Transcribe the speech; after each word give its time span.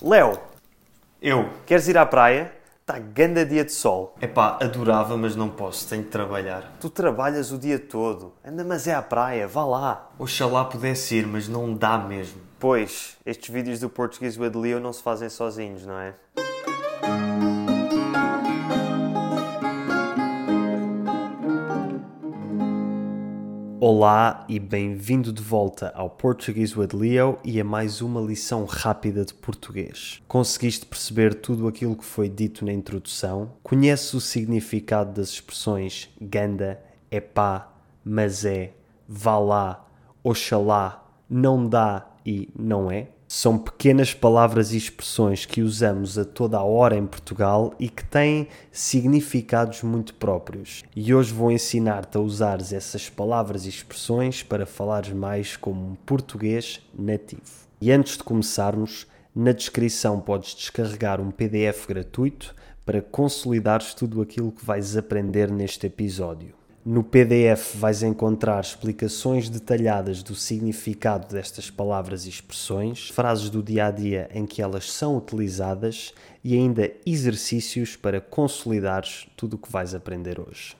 Léo, 0.00 0.38
Eu? 1.20 1.48
queres 1.66 1.88
ir 1.88 1.98
à 1.98 2.06
praia? 2.06 2.52
Está 2.80 2.98
ganda 2.98 3.46
dia 3.46 3.64
de 3.64 3.70
sol. 3.72 4.16
Epá, 4.20 4.58
adorava, 4.60 5.16
mas 5.16 5.36
não 5.36 5.48
posso, 5.48 5.88
tenho 5.88 6.02
de 6.02 6.08
trabalhar. 6.08 6.72
Tu 6.80 6.90
trabalhas 6.90 7.52
o 7.52 7.58
dia 7.58 7.78
todo. 7.78 8.32
Anda, 8.44 8.64
mas 8.64 8.88
é 8.88 8.94
à 8.94 9.00
praia, 9.02 9.46
vá 9.46 9.64
lá. 9.64 10.10
Oxalá 10.18 10.64
pudesse 10.64 11.14
ir, 11.14 11.26
mas 11.26 11.46
não 11.46 11.72
dá 11.74 11.96
mesmo. 11.96 12.40
Pois, 12.58 13.16
estes 13.24 13.52
vídeos 13.52 13.78
do 13.80 13.88
Português 13.88 14.36
Leo 14.58 14.80
não 14.80 14.92
se 14.92 15.02
fazem 15.02 15.28
sozinhos, 15.28 15.86
não 15.86 15.98
é? 15.98 16.14
Olá 23.94 24.46
e 24.48 24.58
bem-vindo 24.58 25.30
de 25.30 25.42
volta 25.42 25.92
ao 25.94 26.08
Português 26.08 26.74
with 26.74 26.94
Leo 26.94 27.38
e 27.44 27.60
a 27.60 27.64
mais 27.64 28.00
uma 28.00 28.22
lição 28.22 28.64
rápida 28.64 29.22
de 29.22 29.34
português. 29.34 30.22
Conseguiste 30.26 30.86
perceber 30.86 31.34
tudo 31.34 31.68
aquilo 31.68 31.94
que 31.94 32.04
foi 32.04 32.26
dito 32.26 32.64
na 32.64 32.72
introdução? 32.72 33.52
Conheces 33.62 34.14
o 34.14 34.20
significado 34.20 35.12
das 35.12 35.28
expressões 35.28 36.08
ganda, 36.18 36.82
epá, 37.10 37.70
mas 38.02 38.46
é, 38.46 38.72
vá 39.06 39.38
lá, 39.38 39.86
oxalá, 40.24 41.06
não 41.28 41.68
dá 41.68 42.06
e 42.24 42.48
não 42.58 42.90
é? 42.90 43.08
São 43.34 43.56
pequenas 43.56 44.12
palavras 44.12 44.74
e 44.74 44.76
expressões 44.76 45.46
que 45.46 45.62
usamos 45.62 46.18
a 46.18 46.24
toda 46.24 46.58
a 46.58 46.62
hora 46.62 46.94
em 46.94 47.06
Portugal 47.06 47.72
e 47.80 47.88
que 47.88 48.04
têm 48.04 48.46
significados 48.70 49.82
muito 49.82 50.12
próprios. 50.12 50.84
E 50.94 51.14
hoje 51.14 51.32
vou 51.32 51.50
ensinar-te 51.50 52.18
a 52.18 52.20
usar 52.20 52.60
essas 52.60 53.08
palavras 53.08 53.64
e 53.64 53.70
expressões 53.70 54.42
para 54.42 54.66
falares 54.66 55.14
mais 55.14 55.56
como 55.56 55.82
um 55.82 55.94
português 55.94 56.82
nativo. 56.94 57.40
E 57.80 57.90
antes 57.90 58.18
de 58.18 58.22
começarmos, 58.22 59.06
na 59.34 59.52
descrição 59.52 60.20
podes 60.20 60.54
descarregar 60.54 61.18
um 61.18 61.30
PDF 61.30 61.86
gratuito 61.88 62.54
para 62.84 63.00
consolidares 63.00 63.94
tudo 63.94 64.20
aquilo 64.20 64.52
que 64.52 64.62
vais 64.62 64.94
aprender 64.94 65.50
neste 65.50 65.86
episódio. 65.86 66.61
No 66.84 67.04
PDF 67.04 67.76
vais 67.76 68.02
encontrar 68.02 68.60
explicações 68.60 69.48
detalhadas 69.48 70.20
do 70.20 70.34
significado 70.34 71.32
destas 71.32 71.70
palavras 71.70 72.26
e 72.26 72.28
expressões, 72.28 73.08
frases 73.10 73.48
do 73.48 73.62
dia 73.62 73.86
a 73.86 73.90
dia 73.92 74.28
em 74.34 74.44
que 74.44 74.60
elas 74.60 74.90
são 74.90 75.16
utilizadas 75.16 76.12
e 76.42 76.56
ainda 76.56 76.90
exercícios 77.06 77.94
para 77.94 78.20
consolidares 78.20 79.28
tudo 79.36 79.54
o 79.54 79.58
que 79.58 79.70
vais 79.70 79.94
aprender 79.94 80.40
hoje. 80.40 80.76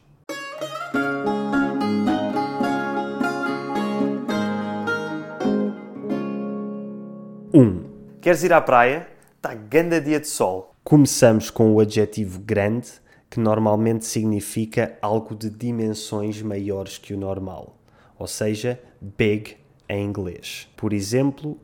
1. 7.55 7.61
Um, 7.61 7.85
queres 8.21 8.43
ir 8.43 8.53
à 8.53 8.61
praia? 8.61 9.07
Está 9.37 9.55
ganda 9.55 10.01
dia 10.01 10.19
de 10.19 10.27
sol. 10.27 10.75
Começamos 10.83 11.49
com 11.49 11.73
o 11.73 11.79
adjetivo 11.79 12.41
grande, 12.41 12.89
que 13.33 13.41
normalmente 13.41 14.05
significa 14.05 14.99
algo 15.01 15.35
de 15.35 15.49
dimensões 15.49 16.43
maiores 16.43 16.99
que 16.99 17.15
o 17.15 17.19
normal, 17.19 17.79
ou 18.19 18.27
seja, 18.27 18.79
big 19.01 19.57
em 19.89 20.05
inglês. 20.05 20.69
Por 20.77 20.93
exemplo, 20.93 21.57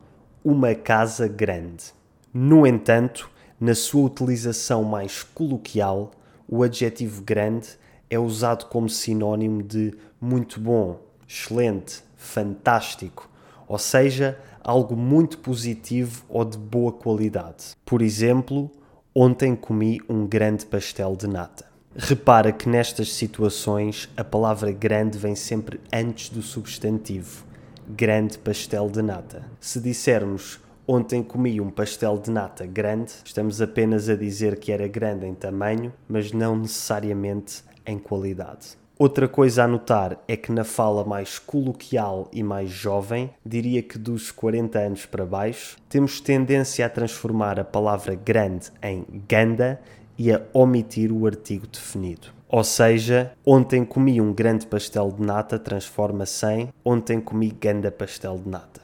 uma 0.42 0.74
casa 0.74 1.28
grande. 1.28 1.92
No 2.32 2.66
entanto, 2.66 3.30
na 3.60 3.74
sua 3.74 4.06
utilização 4.06 4.82
mais 4.82 5.22
coloquial, 5.22 6.12
o 6.48 6.62
adjetivo 6.62 7.20
grande 7.20 7.68
é 8.08 8.18
usado 8.18 8.64
como 8.70 8.88
sinônimo 8.88 9.62
de 9.62 9.92
muito 10.18 10.58
bom, 10.58 10.98
excelente, 11.28 12.02
fantástico, 12.16 13.28
ou 13.66 13.76
seja, 13.76 14.40
algo 14.64 14.96
muito 14.96 15.36
positivo 15.36 16.24
ou 16.30 16.46
de 16.46 16.56
boa 16.56 16.92
qualidade. 16.92 17.76
Por 17.84 18.00
exemplo, 18.00 18.70
ontem 19.14 19.56
comi 19.56 20.00
um 20.08 20.26
grande 20.26 20.66
pastel 20.66 21.16
de 21.16 21.26
nata. 21.26 21.66
Repara 21.96 22.52
que 22.52 22.68
nestas 22.68 23.12
situações 23.12 24.08
a 24.16 24.22
palavra 24.22 24.70
grande 24.70 25.18
vem 25.18 25.34
sempre 25.34 25.80
antes 25.92 26.28
do 26.28 26.42
substantivo. 26.42 27.44
Grande 27.88 28.38
pastel 28.38 28.88
de 28.88 29.02
nata. 29.02 29.44
Se 29.58 29.80
dissermos 29.80 30.60
ontem 30.86 31.22
comi 31.22 31.60
um 31.60 31.70
pastel 31.70 32.18
de 32.18 32.30
nata 32.30 32.66
grande, 32.66 33.12
estamos 33.24 33.60
apenas 33.60 34.08
a 34.08 34.14
dizer 34.14 34.58
que 34.58 34.70
era 34.70 34.86
grande 34.86 35.26
em 35.26 35.34
tamanho, 35.34 35.92
mas 36.06 36.32
não 36.32 36.56
necessariamente 36.56 37.64
em 37.86 37.98
qualidade. 37.98 38.76
Outra 38.98 39.28
coisa 39.28 39.62
a 39.62 39.68
notar 39.68 40.18
é 40.26 40.36
que 40.36 40.50
na 40.50 40.64
fala 40.64 41.04
mais 41.04 41.38
coloquial 41.38 42.28
e 42.32 42.42
mais 42.42 42.68
jovem, 42.68 43.30
diria 43.46 43.80
que 43.80 43.96
dos 43.96 44.32
40 44.32 44.76
anos 44.76 45.06
para 45.06 45.24
baixo, 45.24 45.76
temos 45.88 46.20
tendência 46.20 46.84
a 46.84 46.88
transformar 46.88 47.60
a 47.60 47.64
palavra 47.64 48.16
grande 48.16 48.72
em 48.82 49.06
ganda 49.28 49.80
e 50.18 50.32
a 50.32 50.42
omitir 50.52 51.12
o 51.12 51.26
artigo 51.26 51.68
definido. 51.68 52.26
Ou 52.48 52.64
seja, 52.64 53.30
ontem 53.46 53.84
comi 53.84 54.20
um 54.20 54.32
grande 54.32 54.66
pastel 54.66 55.12
de 55.12 55.22
nata 55.22 55.60
transforma-se 55.60 56.46
em 56.46 56.68
ontem 56.84 57.20
comi 57.20 57.50
ganda 57.52 57.92
pastel 57.92 58.36
de 58.36 58.48
nata. 58.48 58.80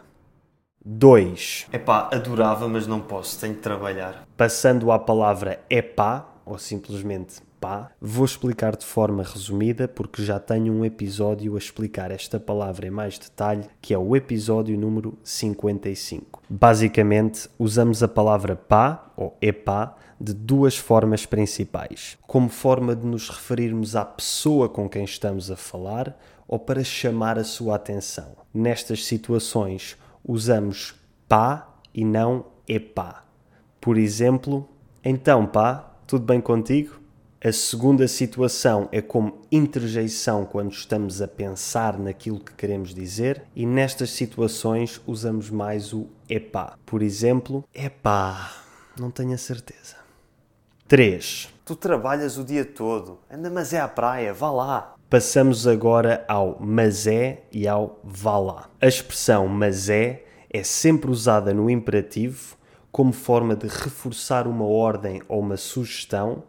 2. 0.85 1.67
Epá, 1.73 2.09
adorava, 2.13 2.69
mas 2.69 2.87
não 2.87 3.01
posso, 3.01 3.41
tenho 3.41 3.55
de 3.55 3.61
trabalhar. 3.61 4.29
Passando 4.37 4.93
à 4.93 4.99
palavra 4.99 5.59
epá, 5.69 6.25
ou 6.47 6.57
simplesmente 6.57 7.43
pá, 7.65 7.91
vou 7.99 8.27
explicar 8.27 8.77
de 8.77 8.85
forma 8.85 9.23
resumida 9.23 9.89
porque 9.89 10.23
já 10.23 10.39
tenho 10.39 10.71
um 10.71 10.85
episódio 10.85 11.55
a 11.55 11.59
explicar 11.59 12.11
esta 12.11 12.39
palavra 12.39 12.87
em 12.87 12.91
mais 12.91 13.19
detalhe, 13.19 13.65
que 13.81 13.95
é 13.95 13.99
o 13.99 14.15
episódio 14.15 14.79
número 14.79 15.17
55. 15.25 16.43
Basicamente, 16.47 17.49
usamos 17.59 18.03
a 18.03 18.09
palavra 18.09 18.55
pá, 18.55 19.11
ou 19.17 19.35
epá, 19.41 19.97
de 20.21 20.35
duas 20.35 20.77
formas 20.77 21.25
principais. 21.25 22.19
Como 22.27 22.51
forma 22.51 22.95
de 22.95 23.07
nos 23.07 23.31
referirmos 23.31 23.97
à 23.97 24.05
pessoa 24.05 24.69
com 24.69 24.87
quem 24.87 25.05
estamos 25.05 25.51
a 25.51 25.57
falar 25.57 26.15
ou 26.47 26.59
para 26.59 26.85
chamar 26.85 27.39
a 27.39 27.45
sua 27.45 27.77
atenção. 27.77 28.37
Nestas 28.53 29.07
situações, 29.07 29.97
usamos 30.23 30.97
pá 31.27 31.67
e 31.95 32.05
não 32.05 32.45
epá. 32.69 33.25
Por 33.81 33.97
exemplo, 33.97 34.69
então 35.03 35.47
pá, 35.47 35.95
tudo 36.07 36.27
bem 36.27 36.43
contigo? 36.43 37.04
A 37.47 37.53
segunda 37.53 38.09
situação 38.09 38.89
é 38.91 39.03
como 39.03 39.43
interjeição 39.53 40.47
quando 40.47 40.73
estamos 40.73 41.21
a 41.21 41.29
pensar 41.29 41.99
naquilo 41.99 42.41
que 42.41 42.55
queremos 42.55 42.95
dizer, 42.95 43.43
e 43.55 43.67
nestas 43.67 44.13
situações 44.13 44.99
usamos 45.07 45.51
mais 45.51 45.93
o 45.93 46.07
epá. 46.27 46.79
Por 46.87 47.03
exemplo, 47.03 47.63
epá, 47.75 48.51
não 48.99 49.11
tenho 49.11 49.35
a 49.35 49.37
certeza. 49.37 49.97
3. 50.89 51.53
Tu 51.67 51.77
trabalhas 51.77 52.39
o 52.39 52.45
dia 52.45 52.65
todo, 52.65 53.19
anda 53.31 53.51
mas 53.51 53.75
é 53.75 53.81
à 53.81 53.89
praia, 53.89 54.33
vá 54.33 54.51
lá. 54.51 54.95
Passamos 55.11 55.67
agora 55.67 56.25
ao 56.27 56.57
mas 56.59 57.07
é 57.07 57.43
e 57.53 57.69
ao 57.69 58.01
vá 58.03 58.39
lá. 58.39 58.71
A 58.81 58.87
expressão 58.87 59.47
mas 59.49 59.91
é 59.91 60.25
é 60.49 60.63
sempre 60.63 61.11
usada 61.11 61.53
no 61.53 61.69
imperativo 61.69 62.57
como 62.91 63.13
forma 63.13 63.55
de 63.55 63.67
reforçar 63.67 64.47
uma 64.47 64.65
ordem 64.65 65.21
ou 65.29 65.41
uma 65.41 65.59
sugestão 65.59 66.43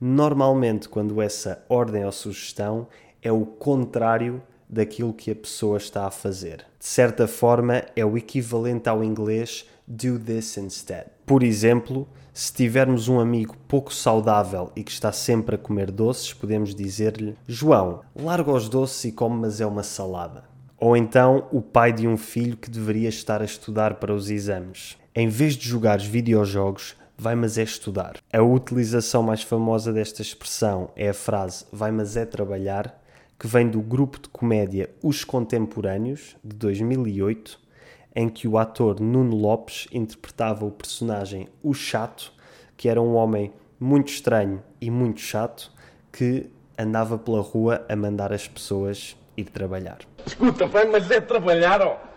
normalmente 0.00 0.88
quando 0.88 1.20
essa 1.20 1.64
ordem 1.68 2.04
ou 2.04 2.12
sugestão 2.12 2.88
é 3.22 3.30
o 3.30 3.44
contrário 3.44 4.42
daquilo 4.68 5.12
que 5.12 5.30
a 5.30 5.34
pessoa 5.34 5.76
está 5.76 6.06
a 6.06 6.10
fazer. 6.10 6.64
De 6.78 6.86
certa 6.86 7.26
forma, 7.26 7.84
é 7.94 8.04
o 8.04 8.16
equivalente 8.16 8.88
ao 8.88 9.04
inglês 9.04 9.68
do 9.86 10.18
this 10.18 10.56
instead. 10.56 11.06
Por 11.26 11.42
exemplo, 11.42 12.08
se 12.32 12.52
tivermos 12.52 13.08
um 13.08 13.18
amigo 13.18 13.56
pouco 13.66 13.92
saudável 13.92 14.70
e 14.76 14.84
que 14.84 14.90
está 14.90 15.10
sempre 15.10 15.56
a 15.56 15.58
comer 15.58 15.90
doces, 15.90 16.32
podemos 16.32 16.74
dizer-lhe: 16.74 17.36
João, 17.46 18.00
larga 18.14 18.52
os 18.52 18.68
doces 18.68 19.04
e 19.04 19.12
come, 19.12 19.36
mas 19.40 19.60
é 19.60 19.66
uma 19.66 19.82
salada. 19.82 20.44
Ou 20.78 20.96
então 20.96 21.46
o 21.52 21.60
pai 21.60 21.92
de 21.92 22.08
um 22.08 22.16
filho 22.16 22.56
que 22.56 22.70
deveria 22.70 23.08
estar 23.08 23.42
a 23.42 23.44
estudar 23.44 23.94
para 23.94 24.14
os 24.14 24.30
exames. 24.30 24.96
Em 25.14 25.28
vez 25.28 25.54
de 25.54 25.68
jogares 25.68 26.06
videojogos, 26.06 26.96
vai 27.20 27.34
mas 27.34 27.58
é 27.58 27.62
estudar. 27.62 28.14
A 28.32 28.40
utilização 28.40 29.22
mais 29.22 29.42
famosa 29.42 29.92
desta 29.92 30.22
expressão 30.22 30.90
é 30.96 31.10
a 31.10 31.14
frase 31.14 31.66
vai 31.70 31.92
mas 31.92 32.16
é 32.16 32.24
trabalhar, 32.24 32.98
que 33.38 33.46
vem 33.46 33.68
do 33.68 33.82
grupo 33.82 34.18
de 34.18 34.30
comédia 34.30 34.88
Os 35.02 35.22
Contemporâneos, 35.22 36.34
de 36.42 36.56
2008, 36.56 37.60
em 38.16 38.26
que 38.26 38.48
o 38.48 38.56
ator 38.56 39.00
Nuno 39.00 39.36
Lopes 39.36 39.86
interpretava 39.92 40.64
o 40.64 40.70
personagem 40.70 41.46
O 41.62 41.74
Chato, 41.74 42.32
que 42.74 42.88
era 42.88 43.00
um 43.00 43.14
homem 43.14 43.52
muito 43.78 44.08
estranho 44.08 44.62
e 44.80 44.90
muito 44.90 45.20
chato, 45.20 45.70
que 46.10 46.50
andava 46.78 47.18
pela 47.18 47.42
rua 47.42 47.84
a 47.86 47.94
mandar 47.94 48.32
as 48.32 48.48
pessoas 48.48 49.14
ir 49.36 49.44
trabalhar. 49.44 49.98
Escuta, 50.24 50.66
vai 50.66 50.86
mas 50.86 51.10
é 51.10 51.20
trabalhar, 51.20 51.82
ó. 51.82 51.96
Vai 51.96 52.09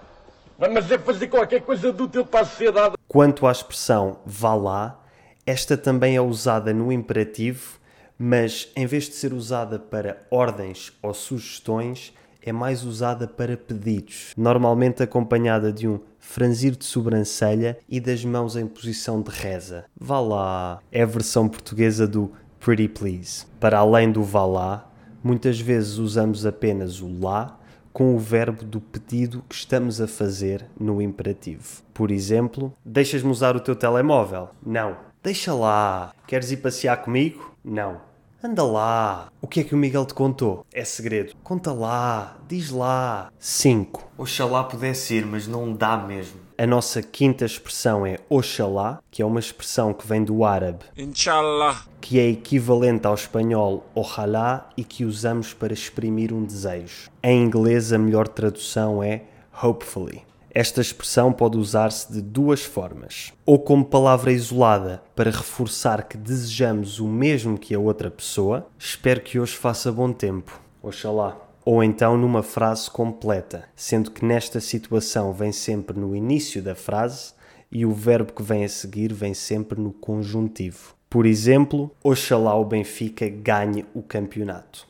mas 0.57 0.91
é 0.91 0.97
fazer 0.97 1.27
qualquer 1.27 1.61
coisa 1.61 1.91
de 1.91 2.01
útil 2.01 2.25
para 2.25 2.41
a 2.41 2.45
sociedade. 2.45 2.95
Quanto 3.07 3.45
à 3.47 3.51
expressão 3.51 4.17
vá 4.25 4.53
lá, 4.55 4.99
esta 5.45 5.75
também 5.75 6.15
é 6.15 6.21
usada 6.21 6.73
no 6.73 6.91
imperativo, 6.91 7.79
mas 8.17 8.69
em 8.75 8.85
vez 8.85 9.05
de 9.05 9.15
ser 9.15 9.33
usada 9.33 9.77
para 9.77 10.21
ordens 10.29 10.93
ou 11.01 11.13
sugestões, 11.13 12.13
é 12.45 12.51
mais 12.51 12.83
usada 12.83 13.27
para 13.27 13.55
pedidos, 13.55 14.33
normalmente 14.35 15.01
acompanhada 15.01 15.71
de 15.71 15.87
um 15.87 15.99
franzir 16.19 16.75
de 16.75 16.85
sobrancelha 16.85 17.77
e 17.87 17.99
das 17.99 18.23
mãos 18.23 18.55
em 18.55 18.67
posição 18.67 19.21
de 19.21 19.29
reza. 19.29 19.85
Vá 19.95 20.19
lá. 20.19 20.79
É 20.91 21.03
a 21.03 21.05
versão 21.05 21.47
portuguesa 21.47 22.07
do 22.07 22.31
pretty 22.59 22.87
please. 22.87 23.45
Para 23.59 23.79
além 23.79 24.11
do 24.11 24.23
vá 24.23 24.45
lá, 24.45 24.89
muitas 25.23 25.59
vezes 25.59 25.97
usamos 25.97 26.45
apenas 26.45 27.01
o 27.01 27.19
lá 27.19 27.59
com 27.93 28.15
o 28.15 28.19
verbo 28.19 28.65
do 28.65 28.81
pedido 28.81 29.43
que 29.47 29.55
estamos 29.55 30.01
a 30.01 30.07
fazer 30.07 30.65
no 30.77 30.99
imperativo. 30.99 31.83
Por 31.93 32.09
exemplo, 32.09 32.73
deixas-me 32.83 33.29
usar 33.29 33.55
o 33.55 33.59
teu 33.59 33.75
telemóvel? 33.75 34.49
Não. 34.65 34.97
Deixa 35.21 35.53
lá. 35.53 36.11
Queres 36.27 36.51
ir 36.51 36.57
passear 36.57 36.97
comigo? 36.97 37.55
Não. 37.63 38.01
Anda 38.45 38.61
lá. 38.61 39.31
O 39.41 39.47
que 39.47 39.61
é 39.61 39.63
que 39.63 39.73
o 39.73 39.77
Miguel 39.77 40.05
te 40.05 40.13
contou? 40.13 40.65
É 40.73 40.83
segredo. 40.83 41.33
Conta 41.41 41.71
lá. 41.71 42.35
Diz 42.45 42.71
lá. 42.71 43.31
5. 43.39 44.11
Oxalá 44.17 44.65
pudesse 44.65 45.13
ir, 45.13 45.25
mas 45.25 45.47
não 45.47 45.71
dá 45.71 45.95
mesmo. 45.95 46.41
A 46.57 46.67
nossa 46.67 47.01
quinta 47.01 47.45
expressão 47.45 48.05
é 48.05 48.17
Oxalá, 48.27 48.99
que 49.09 49.21
é 49.21 49.25
uma 49.25 49.39
expressão 49.39 49.93
que 49.93 50.05
vem 50.05 50.25
do 50.25 50.43
árabe, 50.43 50.83
Inshallah. 50.97 51.85
que 52.01 52.19
é 52.19 52.27
equivalente 52.29 53.07
ao 53.07 53.13
espanhol 53.15 53.89
Ojalá 53.95 54.69
e 54.75 54.83
que 54.83 55.05
usamos 55.05 55.53
para 55.53 55.71
exprimir 55.71 56.33
um 56.33 56.43
desejo. 56.43 57.09
Em 57.23 57.41
inglês, 57.41 57.93
a 57.93 57.97
melhor 57.97 58.27
tradução 58.27 59.01
é 59.01 59.23
Hopefully. 59.63 60.23
Esta 60.53 60.81
expressão 60.81 61.33
pode 61.33 61.57
usar-se 61.57 62.13
de 62.13 62.21
duas 62.21 62.61
formas: 62.61 63.33
ou 63.43 63.57
como 63.57 63.83
palavra 63.83 64.31
isolada 64.31 65.01
para 65.15 65.31
reforçar 65.31 66.03
que 66.03 66.15
desejamos 66.15 66.99
o 66.99 67.07
mesmo 67.07 67.57
que 67.57 67.73
a 67.73 67.79
outra 67.79 68.11
pessoa, 68.11 68.67
espero 68.77 69.21
que 69.21 69.39
hoje 69.39 69.55
faça 69.55 69.91
bom 69.91 70.13
tempo, 70.13 70.61
Oxalá. 70.81 71.37
Ou 71.65 71.83
então 71.83 72.17
numa 72.17 72.43
frase 72.43 72.91
completa, 72.91 73.63
sendo 73.75 74.11
que 74.11 74.23
nesta 74.23 74.59
situação 74.59 75.33
vem 75.33 75.51
sempre 75.51 75.97
no 75.97 76.15
início 76.15 76.61
da 76.61 76.75
frase 76.75 77.33
e 77.71 77.85
o 77.85 77.91
verbo 77.91 78.33
que 78.33 78.43
vem 78.43 78.63
a 78.63 78.69
seguir 78.69 79.11
vem 79.11 79.33
sempre 79.33 79.79
no 79.79 79.91
conjuntivo. 79.91 80.93
Por 81.09 81.25
exemplo, 81.25 81.89
Oxalá 82.03 82.53
o 82.55 82.65
Benfica 82.65 83.27
ganhe 83.27 83.85
o 83.93 84.03
campeonato. 84.03 84.85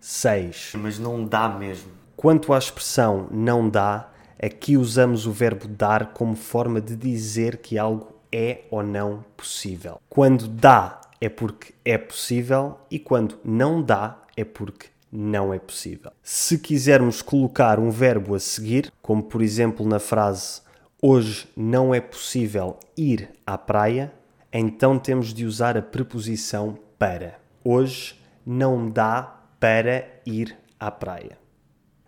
6. 0.00 0.72
Mas 0.76 0.98
não 0.98 1.24
dá 1.24 1.48
mesmo. 1.48 1.90
Quanto 2.16 2.52
à 2.52 2.58
expressão 2.58 3.26
não 3.30 3.68
dá, 3.68 4.11
aqui 4.42 4.76
usamos 4.76 5.26
o 5.26 5.32
verbo 5.32 5.68
dar 5.68 6.12
como 6.12 6.34
forma 6.34 6.80
de 6.80 6.96
dizer 6.96 7.58
que 7.58 7.78
algo 7.78 8.12
é 8.32 8.62
ou 8.70 8.82
não 8.82 9.24
possível. 9.36 10.00
Quando 10.08 10.48
dá 10.48 11.00
é 11.20 11.28
porque 11.28 11.72
é 11.84 11.96
possível 11.96 12.78
e 12.90 12.98
quando 12.98 13.38
não 13.44 13.80
dá 13.80 14.20
é 14.36 14.44
porque 14.44 14.86
não 15.12 15.54
é 15.54 15.58
possível. 15.58 16.10
Se 16.22 16.58
quisermos 16.58 17.22
colocar 17.22 17.78
um 17.78 17.90
verbo 17.90 18.34
a 18.34 18.40
seguir, 18.40 18.92
como 19.00 19.22
por 19.22 19.42
exemplo 19.42 19.86
na 19.86 20.00
frase 20.00 20.62
hoje 21.00 21.48
não 21.56 21.94
é 21.94 22.00
possível 22.00 22.78
ir 22.96 23.30
à 23.46 23.56
praia, 23.56 24.12
então 24.52 24.98
temos 24.98 25.32
de 25.32 25.44
usar 25.44 25.76
a 25.76 25.82
preposição 25.82 26.78
para. 26.98 27.38
Hoje 27.64 28.20
não 28.44 28.90
dá 28.90 29.40
para 29.60 30.08
ir 30.26 30.56
à 30.80 30.90
praia. 30.90 31.38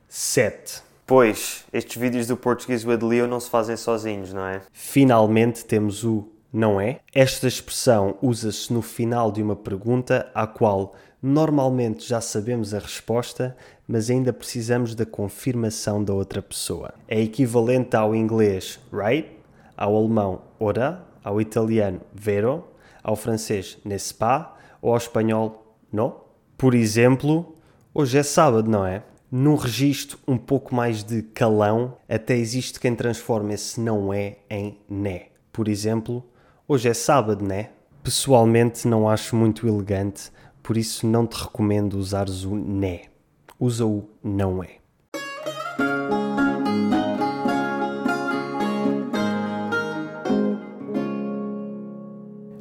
7. 0.09 0.83
Pois, 1.07 1.65
estes 1.71 2.01
vídeos 2.01 2.27
do 2.27 2.37
Português 2.37 2.85
with 2.85 3.03
Leo 3.03 3.27
não 3.27 3.39
se 3.39 3.51
fazem 3.51 3.77
sozinhos, 3.77 4.33
não 4.33 4.47
é? 4.47 4.63
Finalmente 4.73 5.65
temos 5.65 6.03
o 6.03 6.27
não 6.51 6.81
é. 6.81 7.01
Esta 7.13 7.47
expressão 7.47 8.17
usa-se 8.23 8.73
no 8.73 8.81
final 8.81 9.31
de 9.31 9.43
uma 9.43 9.57
pergunta 9.57 10.31
à 10.33 10.47
qual 10.47 10.95
normalmente 11.21 12.09
já 12.09 12.21
sabemos 12.21 12.73
a 12.73 12.79
resposta, 12.79 13.57
mas 13.89 14.09
ainda 14.09 14.33
precisamos 14.33 14.95
da 14.95 15.05
confirmação 15.05 16.03
da 16.03 16.15
outra 16.15 16.41
pessoa. 16.41 16.95
É 17.09 17.21
equivalente 17.21 17.97
ao 17.97 18.15
inglês 18.15 18.81
right, 18.93 19.29
ao 19.77 19.97
alemão 19.97 20.43
ora, 20.59 21.05
ao 21.23 21.41
italiano 21.41 22.01
vero, 22.15 22.65
ao 23.03 23.17
francês 23.17 23.77
n'est-ce 23.85 24.15
pas 24.15 24.53
ou 24.81 24.93
ao 24.93 24.97
espanhol 24.97 25.77
no. 25.93 26.15
Por 26.57 26.75
exemplo, 26.75 27.57
hoje 27.93 28.17
é 28.17 28.23
sábado, 28.23 28.71
não 28.71 28.87
é? 28.87 29.03
Num 29.31 29.57
registro 29.57 30.19
um 30.29 30.37
pouco 30.37 30.75
mais 30.75 31.03
de 31.03 31.23
calão, 31.23 31.97
até 32.09 32.37
existe 32.37 32.79
quem 32.79 32.95
transforme 32.95 33.55
esse 33.55 33.81
não 33.81 34.13
é 34.13 34.39
em 34.49 34.79
né. 34.89 35.27
Por 35.53 35.67
exemplo, 35.67 36.25
hoje 36.69 36.89
é 36.89 36.95
sábado, 36.95 37.45
né? 37.45 37.71
Pessoalmente 38.03 38.87
não 38.87 39.09
acho 39.09 39.35
muito 39.35 39.67
elegante, 39.67 40.31
por 40.63 40.77
isso 40.77 41.07
não 41.07 41.27
te 41.27 41.43
recomendo 41.43 41.95
usares 41.95 42.45
o 42.45 42.55
né. 42.55 43.03
Usa 43.59 43.87
o 43.87 44.09
não 44.23 44.63
é. 44.63 44.77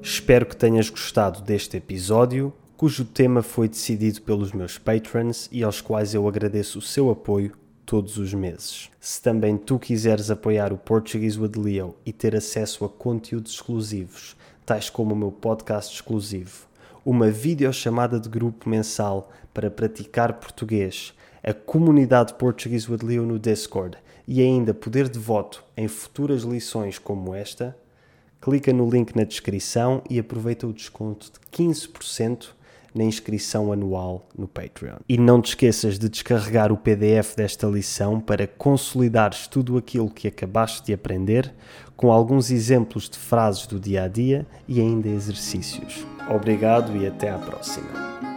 Espero 0.01 0.45
que 0.45 0.55
tenhas 0.55 0.89
gostado 0.89 1.41
deste 1.41 1.77
episódio, 1.77 2.53
cujo 2.83 3.05
tema 3.05 3.41
foi 3.41 3.69
decidido 3.69 4.21
pelos 4.23 4.51
meus 4.51 4.77
patrons 4.77 5.47
e 5.53 5.63
aos 5.63 5.79
quais 5.79 6.13
eu 6.13 6.27
agradeço 6.27 6.79
o 6.79 6.81
seu 6.81 7.09
apoio 7.09 7.53
todos 7.85 8.17
os 8.17 8.33
meses. 8.33 8.89
Se 8.99 9.21
também 9.21 9.55
tu 9.55 9.79
quiseres 9.79 10.29
apoiar 10.29 10.73
o 10.73 10.77
Portuguese 10.77 11.39
with 11.39 11.53
Leo 11.55 11.95
e 12.05 12.11
ter 12.11 12.35
acesso 12.35 12.83
a 12.83 12.89
conteúdos 12.89 13.53
exclusivos, 13.53 14.35
tais 14.65 14.89
como 14.89 15.13
o 15.13 15.17
meu 15.17 15.31
podcast 15.31 15.95
exclusivo, 15.95 16.67
uma 17.05 17.31
videochamada 17.31 18.19
de 18.19 18.27
grupo 18.27 18.67
mensal 18.67 19.31
para 19.53 19.71
praticar 19.71 20.33
português, 20.33 21.13
a 21.41 21.53
comunidade 21.53 22.33
Portuguese 22.33 22.91
with 22.91 22.99
Leo 23.01 23.25
no 23.25 23.39
Discord 23.39 23.97
e 24.27 24.41
ainda 24.41 24.73
poder 24.73 25.07
de 25.07 25.19
voto 25.19 25.63
em 25.77 25.87
futuras 25.87 26.41
lições 26.41 26.99
como 26.99 27.33
esta, 27.33 27.77
clica 28.41 28.73
no 28.73 28.89
link 28.89 29.15
na 29.15 29.23
descrição 29.23 30.03
e 30.09 30.19
aproveita 30.19 30.67
o 30.67 30.73
desconto 30.73 31.31
de 31.31 31.39
15% 31.49 32.49
na 32.93 33.03
inscrição 33.03 33.71
anual 33.71 34.27
no 34.37 34.47
Patreon. 34.47 34.97
E 35.07 35.17
não 35.17 35.41
te 35.41 35.49
esqueças 35.49 35.97
de 35.97 36.09
descarregar 36.09 36.71
o 36.71 36.77
PDF 36.77 37.35
desta 37.35 37.67
lição 37.67 38.19
para 38.19 38.47
consolidares 38.47 39.47
tudo 39.47 39.77
aquilo 39.77 40.09
que 40.09 40.27
acabaste 40.27 40.85
de 40.85 40.93
aprender, 40.93 41.53
com 41.95 42.11
alguns 42.11 42.51
exemplos 42.51 43.09
de 43.09 43.17
frases 43.17 43.67
do 43.67 43.79
dia 43.79 44.03
a 44.03 44.07
dia 44.07 44.45
e 44.67 44.79
ainda 44.79 45.07
exercícios. 45.07 46.05
Obrigado 46.29 46.95
e 46.97 47.07
até 47.07 47.29
à 47.29 47.37
próxima. 47.37 48.32